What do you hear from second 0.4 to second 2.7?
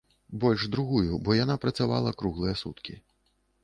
Больш другую, бо яна працавала круглыя